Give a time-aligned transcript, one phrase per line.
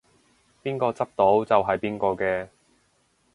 [0.63, 2.47] 邊個執到就係邊個嘅